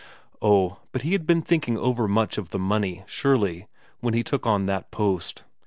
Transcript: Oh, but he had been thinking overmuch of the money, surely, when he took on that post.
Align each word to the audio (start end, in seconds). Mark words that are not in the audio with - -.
Oh, 0.41 0.79
but 0.93 1.03
he 1.03 1.11
had 1.11 1.27
been 1.27 1.43
thinking 1.43 1.77
overmuch 1.77 2.39
of 2.39 2.49
the 2.49 2.57
money, 2.57 3.03
surely, 3.05 3.67
when 3.99 4.15
he 4.15 4.23
took 4.23 4.47
on 4.47 4.65
that 4.65 4.89
post. 4.89 5.43